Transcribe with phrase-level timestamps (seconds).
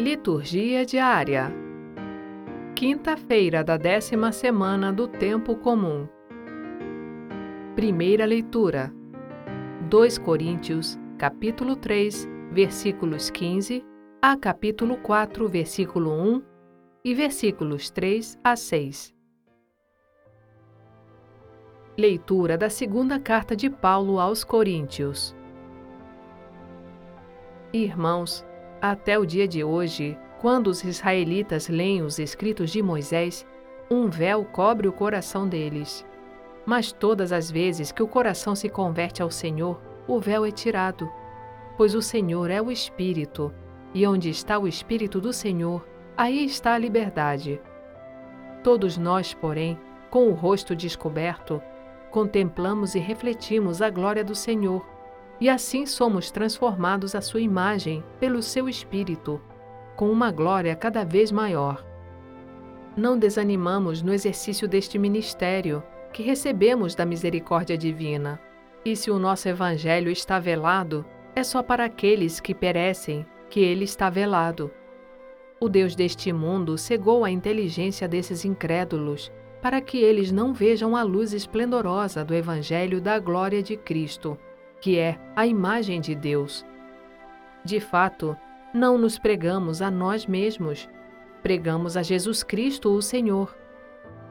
[0.00, 1.52] Liturgia diária.
[2.74, 6.08] Quinta-feira da décima semana do Tempo Comum.
[7.76, 8.92] Primeira leitura.
[9.88, 13.84] 2 Coríntios, capítulo 3, versículos 15
[14.20, 16.42] a capítulo 4, versículo 1
[17.04, 19.14] e versículos 3 a 6.
[21.96, 25.36] Leitura da segunda carta de Paulo aos Coríntios.
[27.72, 28.44] Irmãos,
[28.90, 33.46] até o dia de hoje, quando os israelitas leem os escritos de Moisés,
[33.90, 36.04] um véu cobre o coração deles.
[36.66, 41.10] Mas todas as vezes que o coração se converte ao Senhor, o véu é tirado.
[41.78, 43.50] Pois o Senhor é o Espírito,
[43.94, 47.58] e onde está o Espírito do Senhor, aí está a liberdade.
[48.62, 49.78] Todos nós, porém,
[50.10, 51.60] com o rosto descoberto,
[52.10, 54.93] contemplamos e refletimos a glória do Senhor
[55.40, 59.40] e assim somos transformados à sua imagem pelo seu Espírito,
[59.96, 61.84] com uma glória cada vez maior.
[62.96, 65.82] Não desanimamos no exercício deste ministério
[66.12, 68.40] que recebemos da misericórdia divina.
[68.84, 71.04] E se o nosso Evangelho está velado,
[71.34, 74.70] é só para aqueles que perecem que ele está velado.
[75.60, 81.02] O Deus deste mundo cegou a inteligência desses incrédulos para que eles não vejam a
[81.02, 84.38] luz esplendorosa do Evangelho da glória de Cristo
[84.84, 86.62] que é a imagem de Deus.
[87.64, 88.36] De fato,
[88.74, 90.90] não nos pregamos a nós mesmos,
[91.42, 93.56] pregamos a Jesus Cristo, o Senhor.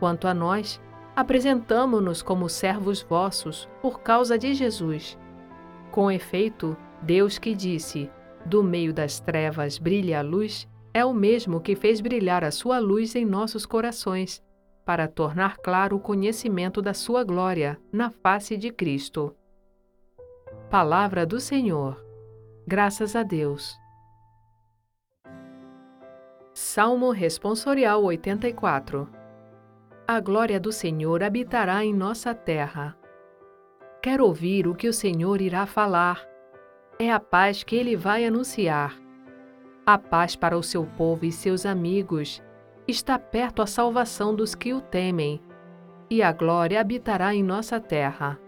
[0.00, 0.80] Quanto a nós,
[1.14, 5.18] apresentamo-nos como servos vossos por causa de Jesus.
[5.90, 8.10] Com efeito, Deus que disse:
[8.46, 12.78] Do meio das trevas brilha a luz, é o mesmo que fez brilhar a sua
[12.78, 14.42] luz em nossos corações,
[14.82, 19.36] para tornar claro o conhecimento da sua glória na face de Cristo.
[20.70, 21.98] Palavra do Senhor.
[22.66, 23.74] Graças a Deus.
[26.52, 29.08] Salmo Responsorial 84
[30.06, 32.94] A glória do Senhor habitará em nossa terra.
[34.02, 36.28] Quero ouvir o que o Senhor irá falar.
[36.98, 38.94] É a paz que ele vai anunciar.
[39.86, 42.42] A paz para o seu povo e seus amigos.
[42.86, 45.40] Está perto a salvação dos que o temem,
[46.10, 48.38] e a glória habitará em nossa terra.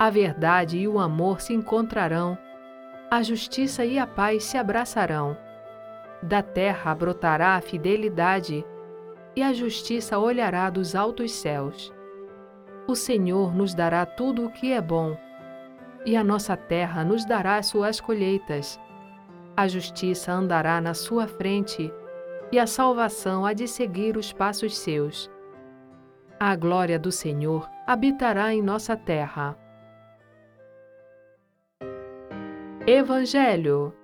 [0.00, 2.38] A verdade e o amor se encontrarão,
[3.10, 5.36] a justiça e a paz se abraçarão.
[6.22, 8.64] Da terra brotará a fidelidade,
[9.36, 11.92] e a justiça olhará dos altos céus.
[12.88, 15.18] O Senhor nos dará tudo o que é bom,
[16.06, 18.80] e a nossa terra nos dará suas colheitas.
[19.54, 21.92] A justiça andará na sua frente,
[22.50, 25.30] e a salvação há de seguir os passos seus.
[26.38, 29.59] A glória do Senhor habitará em nossa terra.
[32.92, 33.94] Evangelho.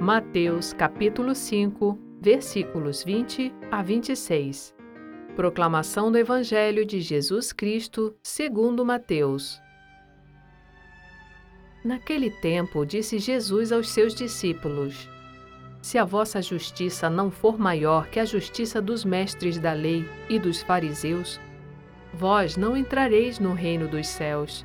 [0.00, 4.76] Mateus capítulo 5, versículos 20 a 26.
[5.34, 9.60] Proclamação do Evangelho de Jesus Cristo, segundo Mateus.
[11.84, 15.10] Naquele tempo disse Jesus aos seus discípulos:
[15.82, 20.38] Se a vossa justiça não for maior que a justiça dos mestres da lei e
[20.38, 21.40] dos fariseus,
[22.14, 24.64] vós não entrareis no reino dos céus.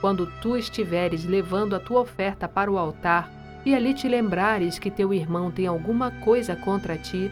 [0.00, 3.30] quando tu estiveres levando a tua oferta para o altar
[3.64, 7.30] e ali te lembrares que teu irmão tem alguma coisa contra ti,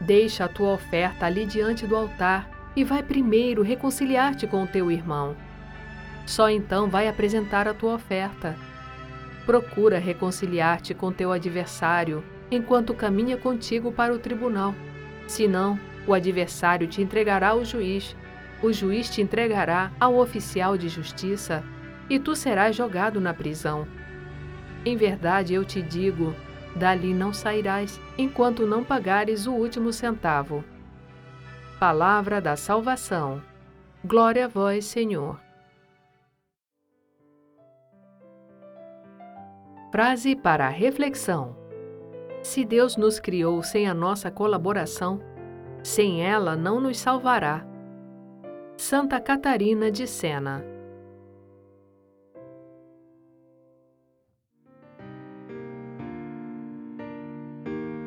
[0.00, 4.90] deixa a tua oferta ali diante do altar e vai primeiro reconciliar-te com o teu
[4.90, 5.34] irmão.
[6.26, 8.54] Só então vai apresentar a tua oferta.
[9.46, 14.74] Procura reconciliar-te com teu adversário enquanto caminha contigo para o tribunal.
[15.26, 18.14] Senão, o adversário te entregará ao juiz
[18.62, 21.62] o juiz te entregará ao oficial de justiça
[22.10, 23.86] e tu serás jogado na prisão.
[24.84, 26.34] Em verdade eu te digo:
[26.74, 30.64] dali não sairás enquanto não pagares o último centavo.
[31.78, 33.40] Palavra da salvação.
[34.04, 35.40] Glória a vós, Senhor.
[39.92, 41.56] Frase para a reflexão:
[42.42, 45.20] Se Deus nos criou sem a nossa colaboração,
[45.82, 47.64] sem ela não nos salvará
[48.78, 50.64] Santa Catarina de Sena.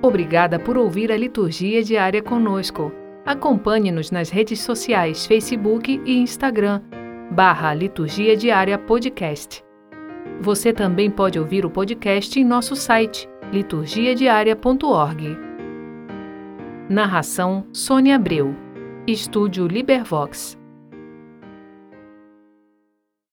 [0.01, 2.89] Obrigada por ouvir a liturgia diária conosco.
[3.25, 6.81] Acompanhe-nos nas redes sociais Facebook e Instagram,
[7.29, 9.61] barra Liturgia Diária Podcast.
[10.39, 15.37] Você também pode ouvir o podcast em nosso site, liturgiadiaria.org.
[16.89, 18.55] Narração Sônia Abreu.
[19.05, 20.60] Estúdio Libervox.